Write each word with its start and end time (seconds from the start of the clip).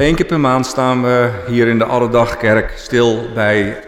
Eén 0.00 0.14
keer 0.14 0.26
per 0.26 0.40
maand 0.40 0.66
staan 0.66 1.02
we 1.02 1.30
hier 1.46 1.68
in 1.68 1.78
de 1.78 1.84
Alledagkerk 1.84 2.72
stil 2.76 3.32
bij 3.34 3.78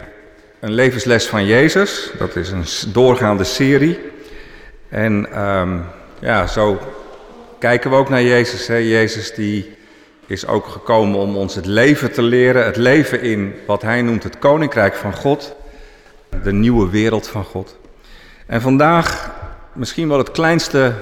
een 0.60 0.72
levensles 0.72 1.26
van 1.26 1.44
Jezus. 1.44 2.10
Dat 2.18 2.36
is 2.36 2.50
een 2.50 2.92
doorgaande 2.92 3.44
serie. 3.44 3.98
En 4.88 5.32
ehm, 5.32 5.78
ja, 6.18 6.46
zo 6.46 6.78
kijken 7.58 7.90
we 7.90 7.96
ook 7.96 8.08
naar 8.08 8.22
Jezus. 8.22 8.66
Hè? 8.66 8.76
Jezus 8.76 9.34
die 9.34 9.76
is 10.26 10.46
ook 10.46 10.66
gekomen 10.66 11.18
om 11.18 11.36
ons 11.36 11.54
het 11.54 11.66
leven 11.66 12.12
te 12.12 12.22
leren. 12.22 12.64
Het 12.64 12.76
leven 12.76 13.22
in 13.22 13.54
wat 13.66 13.82
hij 13.82 14.02
noemt 14.02 14.22
het 14.22 14.38
koninkrijk 14.38 14.94
van 14.94 15.14
God. 15.14 15.54
De 16.42 16.52
nieuwe 16.52 16.90
wereld 16.90 17.28
van 17.28 17.44
God. 17.44 17.76
En 18.46 18.60
vandaag 18.60 19.30
misschien 19.72 20.08
wel 20.08 20.18
het 20.18 20.30
kleinste 20.30 20.92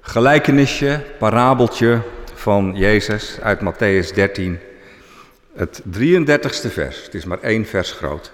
gelijkenisje, 0.00 1.00
parabeltje 1.18 2.00
van 2.46 2.72
Jezus 2.74 3.40
uit 3.40 3.60
Matthäus 3.60 4.14
13. 4.14 4.58
Het 5.54 5.82
33ste 5.98 6.70
vers. 6.70 7.04
Het 7.04 7.14
is 7.14 7.24
maar 7.24 7.40
één 7.40 7.66
vers 7.66 7.92
groot. 7.92 8.32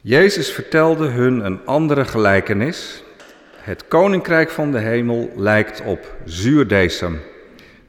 Jezus 0.00 0.52
vertelde 0.52 1.06
hun 1.06 1.44
een 1.44 1.60
andere 1.66 2.04
gelijkenis. 2.04 3.02
Het 3.54 3.88
koninkrijk 3.88 4.50
van 4.50 4.72
de 4.72 4.78
hemel 4.78 5.30
lijkt 5.36 5.82
op 5.84 6.16
zuurdesem, 6.24 7.20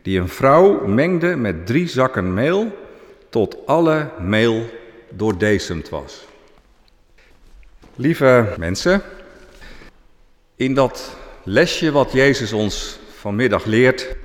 die 0.02 0.20
een 0.20 0.30
vrouw 0.30 0.88
mengde 0.88 1.36
met 1.36 1.66
drie 1.66 1.88
zakken 1.88 2.33
meel, 2.33 2.77
tot 3.30 3.58
alle 3.66 4.09
meel 4.20 4.70
doordezemd 5.09 5.89
was. 5.89 6.25
Lieve 7.95 8.53
mensen, 8.58 9.02
in 10.55 10.73
dat 10.73 11.17
lesje 11.44 11.91
wat 11.91 12.11
Jezus 12.11 12.53
ons 12.53 12.99
vanmiddag 13.09 13.66
leert, 13.66 14.20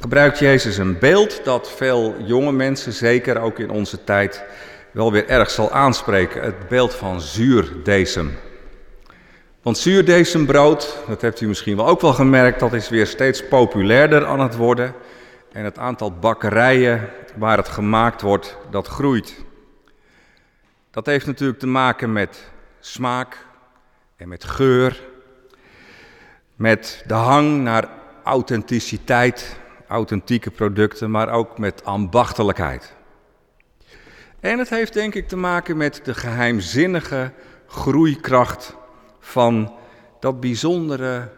gebruikt 0.00 0.38
Jezus 0.38 0.76
een 0.76 0.98
beeld 0.98 1.44
dat 1.44 1.70
veel 1.70 2.14
jonge 2.22 2.52
mensen, 2.52 2.92
zeker 2.92 3.40
ook 3.40 3.58
in 3.58 3.70
onze 3.70 4.04
tijd, 4.04 4.44
wel 4.90 5.12
weer 5.12 5.28
erg 5.28 5.50
zal 5.50 5.72
aanspreken. 5.72 6.42
Het 6.42 6.68
beeld 6.68 6.94
van 6.94 7.20
zuurdesem. 7.20 8.36
Want 9.62 9.78
zuurdesembrood, 9.78 10.96
dat 11.08 11.20
hebt 11.20 11.40
u 11.40 11.46
misschien 11.46 11.76
wel 11.76 11.86
ook 11.86 12.00
wel 12.00 12.12
gemerkt, 12.12 12.60
dat 12.60 12.72
is 12.72 12.88
weer 12.88 13.06
steeds 13.06 13.48
populairder 13.48 14.26
aan 14.26 14.40
het 14.40 14.56
worden. 14.56 14.94
En 15.52 15.64
het 15.64 15.78
aantal 15.78 16.12
bakkerijen 16.12 17.08
waar 17.36 17.56
het 17.56 17.68
gemaakt 17.68 18.22
wordt, 18.22 18.56
dat 18.70 18.86
groeit. 18.86 19.44
Dat 20.90 21.06
heeft 21.06 21.26
natuurlijk 21.26 21.58
te 21.58 21.66
maken 21.66 22.12
met 22.12 22.50
smaak 22.80 23.46
en 24.16 24.28
met 24.28 24.44
geur. 24.44 25.00
Met 26.56 27.02
de 27.06 27.14
hang 27.14 27.62
naar 27.62 27.88
authenticiteit, 28.22 29.56
authentieke 29.88 30.50
producten, 30.50 31.10
maar 31.10 31.28
ook 31.28 31.58
met 31.58 31.84
ambachtelijkheid. 31.84 32.96
En 34.40 34.58
het 34.58 34.68
heeft 34.68 34.92
denk 34.92 35.14
ik 35.14 35.28
te 35.28 35.36
maken 35.36 35.76
met 35.76 36.00
de 36.04 36.14
geheimzinnige 36.14 37.32
groeikracht 37.66 38.76
van 39.20 39.74
dat 40.20 40.40
bijzondere 40.40 41.28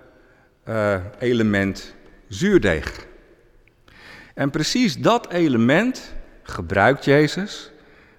uh, 0.69 0.95
element 1.19 1.95
zuurdeeg. 2.28 3.06
En 4.34 4.51
precies 4.51 4.98
dat 4.98 5.33
element 5.33 6.15
gebruikt 6.43 7.05
Jezus 7.05 7.73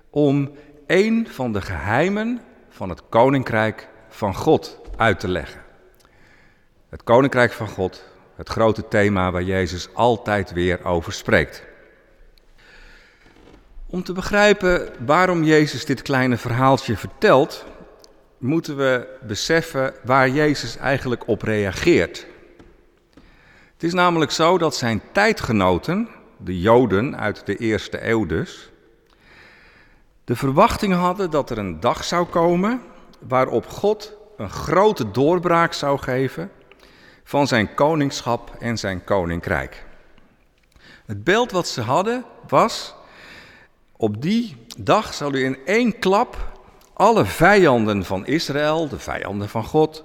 om 0.09 0.52
een 0.88 1.28
van 1.30 1.54
de 1.54 1.62
geheimen 1.62 2.42
van 2.70 2.90
het 2.90 3.02
koninkrijk 3.09 3.88
van 4.09 4.36
God 4.36 4.80
uit 4.98 5.20
te 5.20 5.28
leggen. 5.28 5.62
Het 6.90 7.04
koninkrijk 7.04 7.52
van 7.52 7.68
God, 7.68 8.11
het 8.42 8.50
grote 8.50 8.88
thema 8.88 9.31
waar 9.31 9.44
Jezus 9.44 9.89
altijd 9.94 10.52
weer 10.52 10.86
over 10.86 11.14
spreekt. 11.14 11.64
Om 13.88 14.03
te 14.03 14.14
begrijpen 14.14 14.89
waarom 15.06 15.44
Jezus 15.44 15.86
dit 15.86 16.02
kleine 16.02 16.38
verhaaltje 16.38 16.97
vertelt, 16.97 17.66
moeten 18.38 18.78
we 18.78 19.07
beseffen 19.28 19.94
waar 20.03 20.29
Jezus 20.29 20.78
eigenlijk 20.78 21.28
op 21.28 21.41
reageert. 21.41 22.25
Het 23.74 23.84
is 23.84 23.94
namelijk 23.94 24.31
zo 24.31 24.58
dat 24.58 24.75
zijn 24.75 25.02
tijdgenoten, 25.12 26.08
de 26.38 26.59
Joden 26.59 27.18
uit 27.18 27.46
de 27.46 27.56
eerste 27.56 28.08
eeuw 28.08 28.25
dus, 28.25 28.72
de 30.23 30.35
verwachting 30.35 30.94
hadden 30.94 31.31
dat 31.31 31.50
er 31.50 31.58
een 31.58 31.79
dag 31.79 32.03
zou 32.03 32.25
komen 32.25 32.81
waarop 33.19 33.68
God 33.68 34.13
een 34.38 34.50
grote 34.50 35.12
doorbraak 35.12 35.73
zou 35.73 36.00
geven 36.00 36.52
van 37.24 37.48
zijn 37.48 37.74
koningschap 37.74 38.56
en 38.59 38.78
zijn 38.78 39.04
koninkrijk. 39.04 39.84
Het 41.06 41.24
beeld 41.24 41.52
wat 41.52 41.68
ze 41.68 41.82
hadden 41.82 42.26
was, 42.48 42.96
op 43.98 44.22
die 44.22 44.56
dag 44.78 45.14
zal 45.14 45.34
u 45.34 45.44
in 45.44 45.58
één 45.66 46.00
klap 46.00 46.52
alle 46.94 47.26
vijanden 47.26 48.06
van 48.06 48.26
Israël, 48.26 48.88
de 48.88 49.00
vijanden 49.00 49.50
van 49.50 49.64
God, 49.64 50.04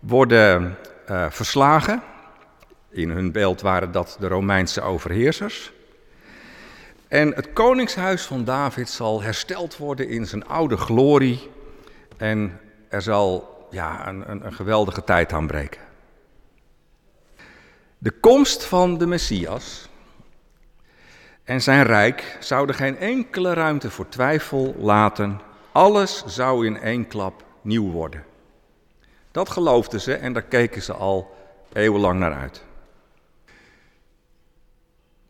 worden 0.00 0.78
uh, 1.10 1.26
verslagen. 1.30 2.02
In 2.90 3.10
hun 3.10 3.32
beeld 3.32 3.60
waren 3.60 3.92
dat 3.92 4.16
de 4.20 4.28
Romeinse 4.28 4.80
overheersers. 4.80 5.72
En 7.08 7.34
het 7.34 7.52
koningshuis 7.52 8.22
van 8.22 8.44
David 8.44 8.88
zal 8.88 9.22
hersteld 9.22 9.76
worden 9.76 10.08
in 10.08 10.26
zijn 10.26 10.46
oude 10.46 10.76
glorie. 10.76 11.50
En 12.16 12.60
er 12.88 13.02
zal 13.02 13.66
ja, 13.70 14.08
een, 14.08 14.30
een, 14.30 14.46
een 14.46 14.54
geweldige 14.54 15.04
tijd 15.04 15.32
aanbreken. 15.32 15.80
De 18.04 18.10
komst 18.10 18.64
van 18.64 18.98
de 18.98 19.06
Messias 19.06 19.88
en 21.44 21.62
zijn 21.62 21.82
rijk 21.82 22.36
zouden 22.40 22.74
geen 22.74 22.98
enkele 22.98 23.52
ruimte 23.52 23.90
voor 23.90 24.08
twijfel 24.08 24.74
laten. 24.78 25.40
Alles 25.72 26.24
zou 26.26 26.66
in 26.66 26.80
één 26.80 27.06
klap 27.08 27.44
nieuw 27.62 27.90
worden. 27.90 28.24
Dat 29.30 29.50
geloofden 29.50 30.00
ze 30.00 30.14
en 30.14 30.32
daar 30.32 30.42
keken 30.42 30.82
ze 30.82 30.92
al 30.92 31.36
eeuwenlang 31.72 32.18
naar 32.18 32.34
uit. 32.34 32.64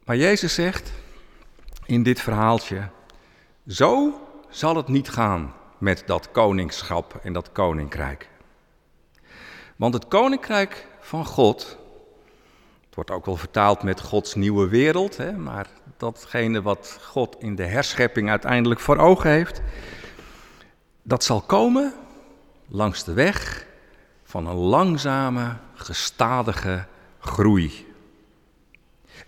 Maar 0.05 0.17
Jezus 0.17 0.55
zegt 0.55 0.93
in 1.85 2.03
dit 2.03 2.21
verhaaltje: 2.21 2.89
Zo 3.69 4.21
zal 4.49 4.77
het 4.77 4.89
niet 4.89 5.09
gaan 5.09 5.55
met 5.79 6.03
dat 6.07 6.31
koningschap 6.31 7.21
en 7.23 7.33
dat 7.33 7.53
koninkrijk. 7.53 8.29
Want 9.77 9.95
het 9.95 10.09
koninkrijk 10.09 10.87
van 11.01 11.25
God, 11.25 11.83
het 12.95 13.09
wordt 13.09 13.21
ook 13.21 13.27
wel 13.27 13.37
vertaald 13.37 13.83
met 13.83 14.01
Gods 14.01 14.35
nieuwe 14.35 14.69
wereld, 14.69 15.17
hè, 15.17 15.33
maar 15.33 15.67
datgene 15.97 16.63
wat 16.63 16.99
God 17.03 17.37
in 17.39 17.55
de 17.55 17.65
herschepping 17.65 18.31
uiteindelijk 18.31 18.81
voor 18.81 18.97
ogen 18.97 19.31
heeft, 19.31 19.61
dat 21.03 21.25
zal 21.25 21.41
komen 21.41 21.93
langs 22.69 23.05
de 23.05 23.13
weg 23.13 23.67
van 24.25 24.47
een 24.47 24.57
langzame, 24.57 25.57
gestadige 25.75 26.87
groei. 27.19 27.87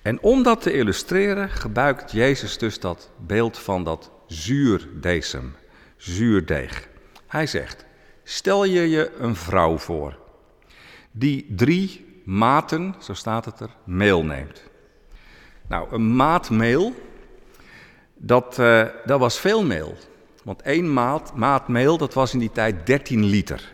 En 0.03 0.21
om 0.21 0.43
dat 0.43 0.63
te 0.63 0.73
illustreren 0.73 1.51
gebruikt 1.51 2.13
Jezus 2.13 2.59
dus 2.59 2.81
dat 2.81 3.11
beeld 3.27 3.59
van 3.59 3.85
dat 3.85 4.11
zuurdesem, 4.27 5.57
zuurdeeg. 5.97 6.89
Hij 7.27 7.47
zegt, 7.47 7.85
stel 8.23 8.65
je 8.65 8.89
je 8.89 9.13
een 9.19 9.37
vrouw 9.37 9.79
voor 9.79 10.19
die 11.11 11.47
drie 11.49 12.06
maten, 12.27 12.95
zo 12.99 13.15
staat 13.15 13.45
het 13.45 13.61
er, 13.61 13.71
meel 13.85 14.25
neemt. 14.25 14.63
Nou, 15.69 15.93
een 15.93 16.17
maat 16.17 16.51
meel, 16.51 16.95
dat, 18.15 18.59
uh, 18.59 18.85
dat 19.05 19.19
was 19.19 19.41
veel 19.41 19.65
meel. 19.65 19.97
Want 20.43 20.63
één 20.63 20.93
maat, 20.93 21.35
maat 21.35 21.69
meel, 21.69 21.99
dat 21.99 22.15
was 22.15 22.33
in 22.33 22.39
die 22.39 22.53
tijd 22.53 22.87
13 22.87 23.25
liter. 23.25 23.73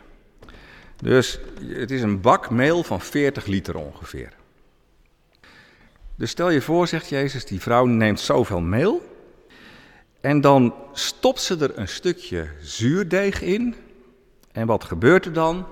Dus 0.96 1.38
het 1.58 1.90
is 1.90 2.02
een 2.02 2.20
bak 2.20 2.50
meel 2.50 2.82
van 2.82 3.00
40 3.00 3.46
liter 3.46 3.76
ongeveer. 3.76 4.32
Dus 6.14 6.30
stel 6.30 6.50
je 6.50 6.62
voor, 6.62 6.86
zegt 6.86 7.08
Jezus, 7.08 7.44
die 7.44 7.60
vrouw 7.60 7.84
neemt 7.84 8.20
zoveel 8.20 8.60
meel. 8.60 9.10
En 10.20 10.40
dan 10.40 10.74
stopt 10.92 11.40
ze 11.40 11.56
er 11.58 11.78
een 11.78 11.88
stukje 11.88 12.48
zuurdeeg 12.60 13.42
in. 13.42 13.74
En 14.52 14.66
wat 14.66 14.84
gebeurt 14.84 15.24
er 15.24 15.32
dan? 15.32 15.66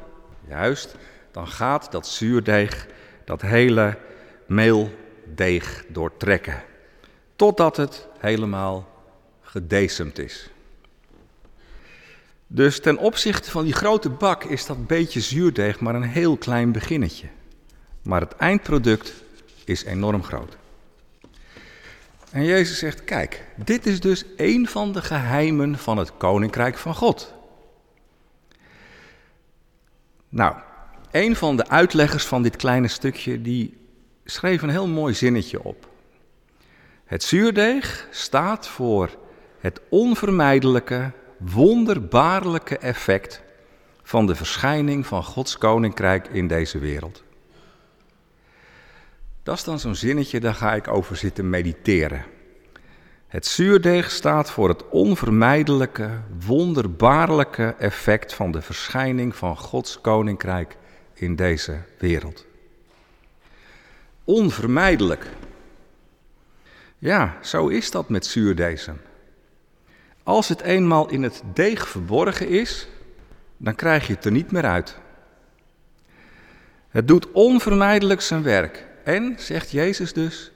Juist, 0.48 0.96
dan 1.30 1.48
gaat 1.48 1.92
dat 1.92 2.06
zuurdeeg 2.06 2.86
dat 3.24 3.42
hele 3.42 3.98
meeldeeg 4.46 5.84
doortrekken. 5.88 6.62
Totdat 7.36 7.76
het 7.76 8.08
helemaal 8.18 8.88
gedecemd 9.42 10.18
is. 10.18 10.50
Dus 12.46 12.80
ten 12.80 12.98
opzichte 12.98 13.50
van 13.50 13.64
die 13.64 13.72
grote 13.72 14.10
bak 14.10 14.44
is 14.44 14.66
dat 14.66 14.86
beetje 14.86 15.20
zuurdeeg 15.20 15.80
maar 15.80 15.94
een 15.94 16.02
heel 16.02 16.36
klein 16.36 16.72
beginnetje. 16.72 17.28
Maar 18.02 18.20
het 18.20 18.36
eindproduct 18.36 19.12
is 19.64 19.84
enorm 19.84 20.22
groot. 20.22 20.56
En 22.30 22.44
Jezus 22.44 22.78
zegt: 22.78 23.04
Kijk, 23.04 23.44
dit 23.56 23.86
is 23.86 24.00
dus 24.00 24.24
een 24.36 24.68
van 24.68 24.92
de 24.92 25.02
geheimen 25.02 25.78
van 25.78 25.96
het 25.96 26.16
koninkrijk 26.16 26.78
van 26.78 26.94
God. 26.94 27.34
Nou, 30.28 30.56
een 31.10 31.36
van 31.36 31.56
de 31.56 31.68
uitleggers 31.68 32.24
van 32.24 32.42
dit 32.42 32.56
kleine 32.56 32.88
stukje, 32.88 33.42
die 33.42 33.76
schreef 34.24 34.62
een 34.62 34.70
heel 34.70 34.88
mooi 34.88 35.14
zinnetje 35.14 35.62
op. 35.62 35.88
Het 37.04 37.22
zuurdeeg 37.22 38.08
staat 38.10 38.68
voor 38.68 39.10
het 39.60 39.80
onvermijdelijke, 39.88 41.10
wonderbaarlijke 41.38 42.78
effect 42.78 43.42
van 44.02 44.26
de 44.26 44.34
verschijning 44.34 45.06
van 45.06 45.24
Gods 45.24 45.58
koninkrijk 45.58 46.28
in 46.28 46.48
deze 46.48 46.78
wereld. 46.78 47.22
Dat 49.42 49.56
is 49.56 49.64
dan 49.64 49.78
zo'n 49.78 49.94
zinnetje, 49.94 50.40
daar 50.40 50.54
ga 50.54 50.74
ik 50.74 50.88
over 50.88 51.16
zitten 51.16 51.50
mediteren. 51.50 52.24
Het 53.26 53.46
zuurdeeg 53.46 54.10
staat 54.10 54.50
voor 54.50 54.68
het 54.68 54.88
onvermijdelijke, 54.88 56.10
wonderbaarlijke 56.46 57.74
effect 57.78 58.34
van 58.34 58.52
de 58.52 58.62
verschijning 58.62 59.36
van 59.36 59.56
Gods 59.56 60.00
koninkrijk 60.00 60.76
in 61.20 61.36
deze 61.36 61.78
wereld. 61.98 62.46
Onvermijdelijk. 64.24 65.26
Ja, 66.98 67.38
zo 67.42 67.68
is 67.68 67.90
dat 67.90 68.08
met 68.08 68.26
zuurdeesem. 68.26 69.00
Als 70.22 70.48
het 70.48 70.60
eenmaal 70.60 71.08
in 71.08 71.22
het 71.22 71.42
deeg 71.54 71.88
verborgen 71.88 72.48
is, 72.48 72.88
dan 73.56 73.74
krijg 73.74 74.06
je 74.06 74.14
het 74.14 74.24
er 74.24 74.32
niet 74.32 74.50
meer 74.50 74.64
uit. 74.64 74.98
Het 76.88 77.08
doet 77.08 77.32
onvermijdelijk 77.32 78.20
zijn 78.20 78.42
werk. 78.42 78.86
En, 79.04 79.34
zegt 79.38 79.70
Jezus 79.70 80.12
dus, 80.12 80.52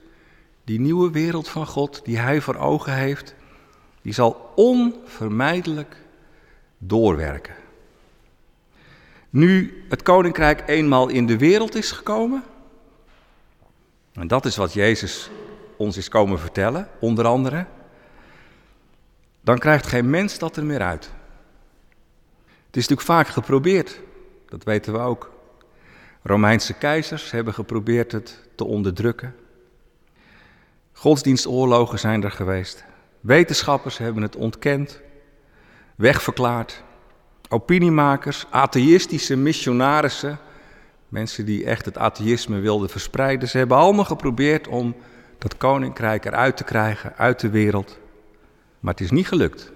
die 0.63 0.79
nieuwe 0.79 1.11
wereld 1.11 1.49
van 1.49 1.67
God 1.67 2.01
die 2.05 2.17
hij 2.17 2.41
voor 2.41 2.55
ogen 2.55 2.93
heeft, 2.93 3.35
die 4.01 4.13
zal 4.13 4.51
onvermijdelijk 4.55 5.95
doorwerken. 6.77 7.64
Nu 9.35 9.83
het 9.89 10.01
koninkrijk 10.01 10.63
eenmaal 10.65 11.07
in 11.07 11.25
de 11.25 11.37
wereld 11.37 11.75
is 11.75 11.91
gekomen, 11.91 12.43
en 14.13 14.27
dat 14.27 14.45
is 14.45 14.55
wat 14.55 14.73
Jezus 14.73 15.29
ons 15.77 15.97
is 15.97 16.09
komen 16.09 16.39
vertellen, 16.39 16.89
onder 16.99 17.25
andere, 17.25 17.65
dan 19.41 19.57
krijgt 19.57 19.87
geen 19.87 20.09
mens 20.09 20.37
dat 20.37 20.57
er 20.57 20.65
meer 20.65 20.81
uit. 20.81 21.11
Het 22.45 22.75
is 22.75 22.87
natuurlijk 22.87 23.01
vaak 23.01 23.27
geprobeerd, 23.27 24.01
dat 24.49 24.63
weten 24.63 24.93
we 24.93 24.99
ook. 24.99 25.31
Romeinse 26.23 26.73
keizers 26.73 27.31
hebben 27.31 27.53
geprobeerd 27.53 28.11
het 28.11 28.47
te 28.55 28.65
onderdrukken. 28.65 29.35
Godsdienstoorlogen 30.91 31.99
zijn 31.99 32.23
er 32.23 32.31
geweest. 32.31 32.83
Wetenschappers 33.19 33.97
hebben 33.97 34.23
het 34.23 34.35
ontkend, 34.35 35.01
wegverklaard. 35.95 36.83
Opiniemakers, 37.49 38.45
atheïstische 38.49 39.35
missionarissen, 39.35 40.39
mensen 41.07 41.45
die 41.45 41.65
echt 41.65 41.85
het 41.85 41.97
atheïsme 41.97 42.59
wilden 42.59 42.89
verspreiden, 42.89 43.49
ze 43.49 43.57
hebben 43.57 43.77
allemaal 43.77 44.05
geprobeerd 44.05 44.67
om 44.67 44.95
dat 45.37 45.57
koninkrijk 45.57 46.25
eruit 46.25 46.57
te 46.57 46.63
krijgen, 46.63 47.15
uit 47.17 47.39
de 47.39 47.49
wereld. 47.49 47.99
Maar 48.79 48.93
het 48.93 49.03
is 49.03 49.11
niet 49.11 49.27
gelukt. 49.27 49.71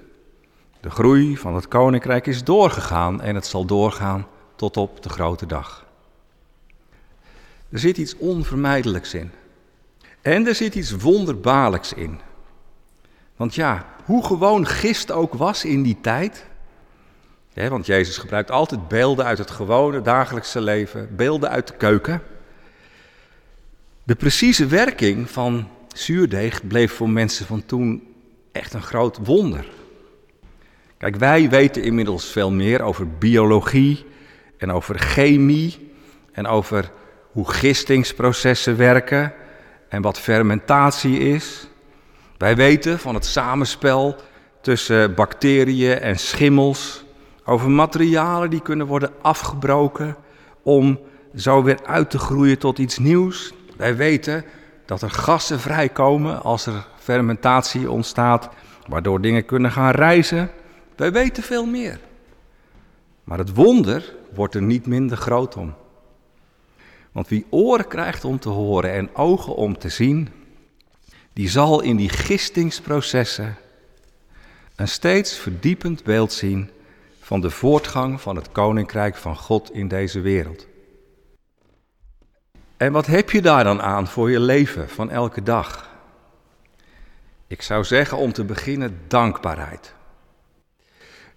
De 0.80 0.90
groei 0.90 1.38
van 1.38 1.56
het 1.56 1.68
koninkrijk 1.68 2.28
is 2.28 2.44
doorgegaan 2.44 3.22
en 3.22 3.36
het 3.36 3.46
zal 3.46 3.66
doorgaan 3.66 4.28
tot 4.56 4.78
op 4.78 5.04
de 5.04 5.10
grote 5.10 5.46
dag. 5.46 5.86
Er 7.70 7.80
zit 7.80 7.98
iets 7.98 8.18
onvermijdelijks 8.18 9.14
in. 9.14 9.32
En 10.22 10.48
er 10.48 10.56
zit 10.56 10.76
iets 10.76 10.92
wonderbaarlijks 10.92 11.94
in. 11.94 12.20
Want 13.36 13.56
ja, 13.56 13.86
hoe 14.06 14.26
gewoon 14.26 14.66
gist 14.66 15.12
ook 15.12 15.34
was 15.34 15.66
in 15.66 15.84
die 15.84 15.98
tijd. 16.02 16.46
Want 17.68 17.86
Jezus 17.86 18.18
gebruikt 18.18 18.52
altijd 18.52 18.88
beelden 18.88 19.26
uit 19.26 19.38
het 19.38 19.52
gewone 19.52 20.02
dagelijkse 20.02 20.62
leven, 20.62 21.16
beelden 21.16 21.50
uit 21.50 21.68
de 21.68 21.74
keuken. 21.74 22.22
De 24.04 24.16
precieze 24.16 24.66
werking 24.68 25.30
van 25.30 25.68
zuurdeeg 25.94 26.68
bleef 26.68 26.94
voor 26.94 27.10
mensen 27.10 27.46
van 27.46 27.66
toen 27.66 28.08
echt 28.52 28.74
een 28.74 28.82
groot 28.82 29.18
wonder. 29.24 29.66
Kijk, 30.98 31.16
wij 31.16 31.50
weten 31.50 31.84
inmiddels 31.84 32.26
veel 32.26 32.52
meer 32.52 32.82
over 32.82 33.10
biologie 33.10 34.06
en 34.58 34.72
over 34.72 35.00
chemie 35.00 35.92
en 36.32 36.48
over 36.48 36.92
hoe 37.32 37.52
gistingsprocessen 37.52 38.78
werken 38.78 39.34
en 39.90 40.02
wat 40.02 40.20
fermentatie 40.20 41.20
is. 41.20 41.68
Wij 42.38 42.56
weten 42.56 43.00
van 43.00 43.16
het 43.16 43.26
samenspel 43.26 44.16
tussen 44.62 45.14
bacteriën 45.14 46.00
en 46.00 46.20
schimmels, 46.20 47.04
over 47.50 47.70
materialen 47.70 48.50
die 48.50 48.62
kunnen 48.62 48.88
worden 48.88 49.12
afgebroken 49.22 50.16
om 50.64 51.00
zo 51.36 51.64
weer 51.64 51.80
uit 51.86 52.10
te 52.10 52.20
groeien 52.20 52.58
tot 52.58 52.78
iets 52.78 52.98
nieuws. 52.98 53.54
Wij 53.78 53.96
weten 53.96 54.46
dat 54.86 55.02
er 55.02 55.10
gassen 55.10 55.60
vrijkomen 55.60 56.42
als 56.44 56.66
er 56.66 56.88
fermentatie 57.00 57.92
ontstaat, 57.92 58.50
waardoor 58.88 59.22
dingen 59.22 59.46
kunnen 59.46 59.72
gaan 59.72 59.92
rijzen. 59.92 60.52
Wij 60.96 61.12
weten 61.12 61.44
veel 61.44 61.66
meer. 61.66 62.00
Maar 63.24 63.38
het 63.38 63.54
wonder 63.54 64.16
wordt 64.34 64.56
er 64.56 64.62
niet 64.62 64.86
minder 64.86 65.18
groot 65.18 65.56
om. 65.56 65.74
Want 67.12 67.28
wie 67.28 67.46
oren 67.50 67.88
krijgt 67.88 68.26
om 68.26 68.40
te 68.40 68.50
horen 68.50 68.94
en 68.94 69.16
ogen 69.16 69.56
om 69.56 69.78
te 69.78 69.90
zien, 69.90 70.30
die 71.34 71.50
zal 71.50 71.82
in 71.82 71.96
die 71.96 72.10
gistingsprocessen 72.10 73.58
een 74.76 74.88
steeds 74.88 75.38
verdiepend 75.38 76.04
beeld 76.04 76.32
zien 76.32 76.70
van 77.30 77.42
de 77.42 77.50
voortgang 77.50 78.22
van 78.22 78.36
het 78.36 78.52
koninkrijk 78.52 79.16
van 79.16 79.36
God 79.36 79.74
in 79.74 79.88
deze 79.88 80.20
wereld. 80.22 80.68
En 82.78 82.92
wat 82.92 83.06
heb 83.06 83.30
je 83.30 83.42
daar 83.42 83.64
dan 83.64 83.82
aan 83.82 84.08
voor 84.08 84.32
je 84.32 84.40
leven 84.40 84.90
van 84.90 85.10
elke 85.10 85.44
dag? 85.44 85.90
Ik 87.48 87.62
zou 87.62 87.84
zeggen 87.84 88.18
om 88.18 88.34
te 88.34 88.44
beginnen 88.44 89.00
dankbaarheid. 89.08 89.94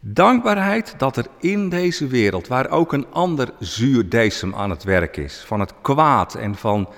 Dankbaarheid 0.01 0.95
dat 0.99 1.17
er 1.17 1.27
in 1.41 1.69
deze 1.69 2.07
wereld, 2.07 2.47
waar 2.47 2.71
ook 2.71 2.93
een 2.93 3.07
ander 3.11 3.53
zuurdesem 3.59 4.55
aan 4.55 4.71
het 4.71 4.85
werk 4.85 5.17
is, 5.17 5.45
van 5.47 5.61
het 5.61 5.75
kwaad 5.83 6.35
en 6.35 6.55
van 6.55 6.89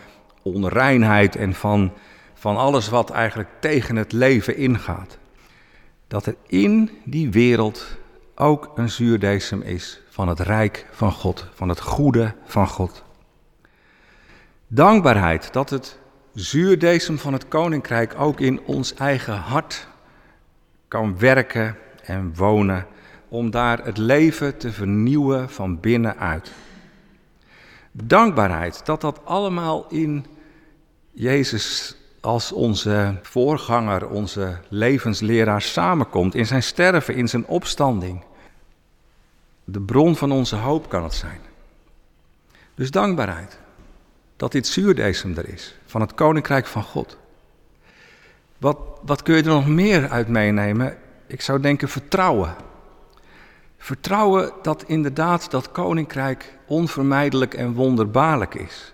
onreinheid 0.43 1.37
en 1.37 1.55
van, 1.55 1.93
van 2.35 2.57
alles 2.57 2.89
wat 2.89 3.11
eigenlijk 3.11 3.51
tegen 3.61 3.97
het 3.97 4.13
leven 4.13 4.57
ingaat, 4.57 5.19
dat 6.07 6.27
er 6.27 6.37
in 6.47 6.91
die 7.05 7.31
wereld 7.31 8.03
ook 8.35 8.73
een 8.75 8.91
zuurdesem 8.91 9.63
is 9.63 10.01
van 10.09 10.29
het 10.29 10.41
rijk 10.41 10.87
van 10.91 11.13
God, 11.13 11.47
van 11.55 11.69
het 11.69 11.81
goede 11.81 12.35
van 12.45 12.69
God. 12.69 13.03
Dankbaarheid 14.67 15.53
dat 15.53 15.71
het 15.71 15.99
zuurdesem 16.35 17.19
van 17.19 17.33
het 17.33 17.49
koninkrijk 17.49 18.15
ook 18.19 18.41
in 18.41 18.61
ons 18.65 18.95
eigen 18.95 19.37
hart 19.37 19.89
kan 20.89 21.19
werken 21.19 21.77
en 22.03 22.35
wonen 22.37 22.87
om 23.29 23.51
daar 23.51 23.85
het 23.85 23.97
leven 23.97 24.57
te 24.57 24.73
vernieuwen 24.73 25.51
van 25.51 25.81
binnenuit. 25.81 26.53
Dankbaarheid 27.93 28.87
dat 28.87 29.01
dat 29.01 29.21
allemaal 29.25 29.87
in 29.89 30.27
Jezus 31.11 31.97
als 32.25 32.53
onze 32.53 33.19
voorganger, 33.23 34.09
onze 34.09 34.59
levensleraar 34.69 35.63
samenkomt, 35.63 36.35
in 36.35 36.47
zijn 36.47 36.63
sterven, 36.63 37.15
in 37.15 37.29
zijn 37.29 37.47
opstanding. 37.47 38.25
De 39.65 39.81
bron 39.81 40.17
van 40.17 40.33
onze 40.33 40.57
hoop 40.57 40.89
kan 40.89 41.03
het 41.03 41.15
zijn. 41.15 41.41
Dus 42.75 42.91
dankbaarheid 42.91 43.59
dat 44.37 44.53
dit 44.53 44.67
zuurdesem 44.67 45.37
er 45.37 45.49
is, 45.49 45.75
van 45.87 46.01
het 46.01 46.15
koninkrijk 46.15 46.67
van 46.67 46.83
God. 46.83 47.19
Wat, 48.59 48.79
wat 49.03 49.23
kun 49.23 49.37
je 49.37 49.43
er 49.43 49.49
nog 49.49 49.67
meer 49.67 50.09
uit 50.09 50.29
meenemen? 50.29 50.97
Ik 51.27 51.41
zou 51.41 51.61
denken 51.61 51.89
vertrouwen. 51.89 52.55
Vertrouwen 53.79 54.53
dat 54.63 54.85
inderdaad 54.87 55.51
dat 55.51 55.73
koninkrijk 55.73 56.59
onvermijdelijk 56.67 57.55
en 57.55 57.73
wonderbaarlijk 57.73 58.55
is. 58.55 58.93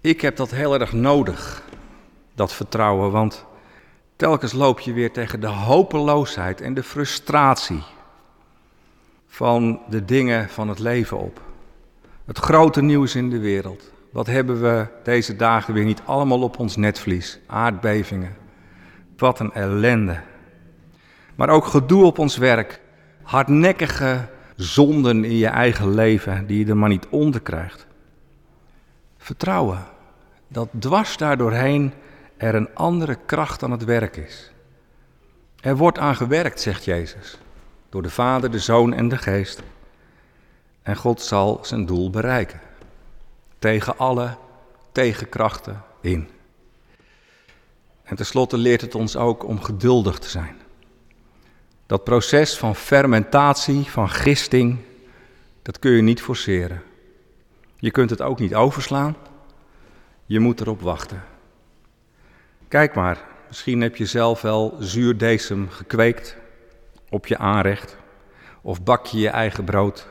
Ik 0.00 0.20
heb 0.20 0.36
dat 0.36 0.50
heel 0.50 0.80
erg 0.80 0.92
nodig, 0.92 1.62
dat 2.38 2.52
vertrouwen, 2.52 3.10
want 3.10 3.44
telkens 4.16 4.52
loop 4.52 4.80
je 4.80 4.92
weer 4.92 5.12
tegen 5.12 5.40
de 5.40 5.46
hopeloosheid 5.46 6.60
en 6.60 6.74
de 6.74 6.82
frustratie 6.82 7.82
van 9.26 9.80
de 9.88 10.04
dingen 10.04 10.48
van 10.48 10.68
het 10.68 10.78
leven 10.78 11.18
op. 11.18 11.40
Het 12.24 12.38
grote 12.38 12.82
nieuws 12.82 13.14
in 13.14 13.30
de 13.30 13.38
wereld. 13.38 13.92
Wat 14.12 14.26
hebben 14.26 14.60
we 14.62 14.86
deze 15.02 15.36
dagen 15.36 15.74
weer 15.74 15.84
niet 15.84 16.02
allemaal 16.04 16.42
op 16.42 16.58
ons 16.58 16.76
netvlies? 16.76 17.38
Aardbevingen. 17.46 18.36
Wat 19.16 19.40
een 19.40 19.52
ellende. 19.52 20.20
Maar 21.34 21.48
ook 21.48 21.64
gedoe 21.64 22.04
op 22.04 22.18
ons 22.18 22.36
werk 22.36 22.80
hardnekkige 23.22 24.28
zonden 24.56 25.24
in 25.24 25.36
je 25.36 25.46
eigen 25.46 25.94
leven 25.94 26.46
die 26.46 26.58
je 26.58 26.70
er 26.70 26.76
maar 26.76 26.88
niet 26.88 27.06
onder 27.08 27.40
krijgt. 27.40 27.86
Vertrouwen 29.18 29.86
dat 30.48 30.68
dwars 30.78 31.16
daardoorheen 31.16 31.92
er 32.38 32.54
een 32.54 32.74
andere 32.74 33.18
kracht 33.26 33.62
aan 33.62 33.70
het 33.70 33.84
werk 33.84 34.16
is. 34.16 34.50
Er 35.60 35.76
wordt 35.76 35.98
aan 35.98 36.16
gewerkt, 36.16 36.60
zegt 36.60 36.84
Jezus, 36.84 37.38
door 37.88 38.02
de 38.02 38.10
Vader, 38.10 38.50
de 38.50 38.58
Zoon 38.58 38.92
en 38.92 39.08
de 39.08 39.18
Geest. 39.18 39.62
En 40.82 40.96
God 40.96 41.22
zal 41.22 41.58
zijn 41.62 41.86
doel 41.86 42.10
bereiken. 42.10 42.60
Tegen 43.58 43.98
alle 43.98 44.36
tegenkrachten 44.92 45.82
in. 46.00 46.28
En 48.02 48.16
tenslotte 48.16 48.56
leert 48.56 48.80
het 48.80 48.94
ons 48.94 49.16
ook 49.16 49.44
om 49.44 49.62
geduldig 49.62 50.18
te 50.18 50.28
zijn. 50.28 50.56
Dat 51.86 52.04
proces 52.04 52.58
van 52.58 52.76
fermentatie, 52.76 53.84
van 53.84 54.10
gisting, 54.10 54.78
dat 55.62 55.78
kun 55.78 55.90
je 55.90 56.02
niet 56.02 56.22
forceren. 56.22 56.82
Je 57.76 57.90
kunt 57.90 58.10
het 58.10 58.22
ook 58.22 58.38
niet 58.38 58.54
overslaan. 58.54 59.16
Je 60.26 60.40
moet 60.40 60.60
erop 60.60 60.80
wachten. 60.80 61.22
Kijk 62.68 62.94
maar, 62.94 63.18
misschien 63.46 63.80
heb 63.80 63.96
je 63.96 64.06
zelf 64.06 64.42
wel 64.42 64.76
zuurdesem 64.78 65.68
gekweekt 65.70 66.36
op 67.10 67.26
je 67.26 67.38
aanrecht. 67.38 67.96
Of 68.62 68.82
bak 68.82 69.06
je 69.06 69.18
je 69.18 69.28
eigen 69.28 69.64
brood. 69.64 70.06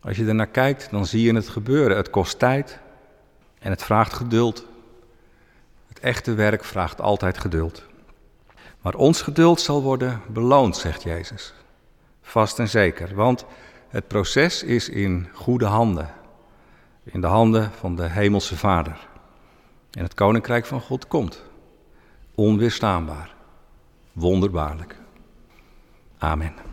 Als 0.00 0.16
je 0.16 0.26
ernaar 0.26 0.46
kijkt, 0.46 0.90
dan 0.90 1.06
zie 1.06 1.22
je 1.22 1.34
het 1.34 1.48
gebeuren. 1.48 1.96
Het 1.96 2.10
kost 2.10 2.38
tijd 2.38 2.78
en 3.58 3.70
het 3.70 3.82
vraagt 3.82 4.12
geduld. 4.12 4.66
Het 5.88 6.00
echte 6.00 6.34
werk 6.34 6.64
vraagt 6.64 7.00
altijd 7.00 7.38
geduld. 7.38 7.82
Maar 8.80 8.94
ons 8.94 9.22
geduld 9.22 9.60
zal 9.60 9.82
worden 9.82 10.20
beloond, 10.28 10.76
zegt 10.76 11.02
Jezus. 11.02 11.54
Vast 12.22 12.58
en 12.58 12.68
zeker, 12.68 13.14
want 13.14 13.44
het 13.88 14.08
proces 14.08 14.62
is 14.62 14.88
in 14.88 15.28
goede 15.32 15.66
handen. 15.66 16.10
In 17.04 17.20
de 17.20 17.26
handen 17.26 17.70
van 17.72 17.96
de 17.96 18.08
Hemelse 18.08 18.56
Vader. 18.56 19.08
En 19.90 20.02
het 20.02 20.14
Koninkrijk 20.14 20.66
van 20.66 20.80
God 20.80 21.06
komt. 21.06 21.44
Onweerstaanbaar. 22.34 23.34
Wonderbaarlijk. 24.12 24.98
Amen. 26.18 26.69